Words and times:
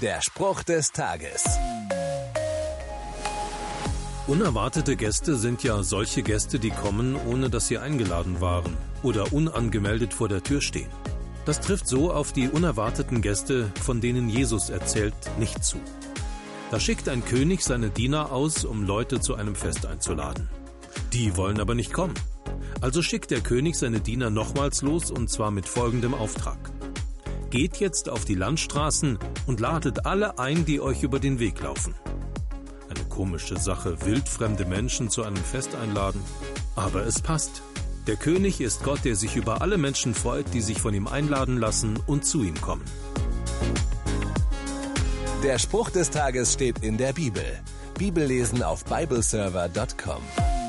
Der 0.00 0.22
Spruch 0.22 0.62
des 0.62 0.92
Tages. 0.92 1.44
Unerwartete 4.26 4.96
Gäste 4.96 5.36
sind 5.36 5.62
ja 5.62 5.82
solche 5.82 6.22
Gäste, 6.22 6.58
die 6.58 6.70
kommen, 6.70 7.16
ohne 7.26 7.50
dass 7.50 7.68
sie 7.68 7.76
eingeladen 7.76 8.40
waren 8.40 8.78
oder 9.02 9.30
unangemeldet 9.34 10.14
vor 10.14 10.30
der 10.30 10.42
Tür 10.42 10.62
stehen. 10.62 10.88
Das 11.44 11.60
trifft 11.60 11.86
so 11.86 12.14
auf 12.14 12.32
die 12.32 12.48
unerwarteten 12.48 13.20
Gäste, 13.20 13.70
von 13.82 14.00
denen 14.00 14.30
Jesus 14.30 14.70
erzählt, 14.70 15.12
nicht 15.38 15.62
zu. 15.62 15.76
Da 16.70 16.80
schickt 16.80 17.06
ein 17.10 17.22
König 17.22 17.62
seine 17.62 17.90
Diener 17.90 18.32
aus, 18.32 18.64
um 18.64 18.86
Leute 18.86 19.20
zu 19.20 19.34
einem 19.34 19.54
Fest 19.54 19.84
einzuladen. 19.84 20.48
Die 21.12 21.36
wollen 21.36 21.60
aber 21.60 21.74
nicht 21.74 21.92
kommen. 21.92 22.14
Also 22.80 23.02
schickt 23.02 23.30
der 23.30 23.42
König 23.42 23.74
seine 23.76 24.00
Diener 24.00 24.30
nochmals 24.30 24.80
los 24.80 25.10
und 25.10 25.28
zwar 25.28 25.50
mit 25.50 25.68
folgendem 25.68 26.14
Auftrag. 26.14 26.70
Geht 27.50 27.78
jetzt 27.78 28.08
auf 28.08 28.24
die 28.24 28.36
Landstraßen 28.36 29.18
und 29.48 29.58
ladet 29.58 30.06
alle 30.06 30.38
ein, 30.38 30.64
die 30.64 30.80
euch 30.80 31.02
über 31.02 31.18
den 31.18 31.40
Weg 31.40 31.60
laufen. 31.60 31.96
Eine 32.88 33.04
komische 33.08 33.58
Sache, 33.58 33.96
wildfremde 34.06 34.64
Menschen 34.64 35.10
zu 35.10 35.24
einem 35.24 35.36
Fest 35.36 35.74
einladen. 35.74 36.22
Aber 36.76 37.04
es 37.04 37.20
passt. 37.20 37.62
Der 38.06 38.14
König 38.14 38.60
ist 38.60 38.84
Gott, 38.84 39.04
der 39.04 39.16
sich 39.16 39.34
über 39.34 39.62
alle 39.62 39.78
Menschen 39.78 40.14
freut, 40.14 40.54
die 40.54 40.60
sich 40.60 40.80
von 40.80 40.94
ihm 40.94 41.08
einladen 41.08 41.58
lassen 41.58 41.98
und 42.06 42.24
zu 42.24 42.44
ihm 42.44 42.58
kommen. 42.60 42.84
Der 45.42 45.58
Spruch 45.58 45.90
des 45.90 46.10
Tages 46.10 46.52
steht 46.52 46.84
in 46.84 46.98
der 46.98 47.12
Bibel. 47.12 47.44
Bibellesen 47.98 48.62
auf 48.62 48.84
bibleserver.com. 48.84 50.59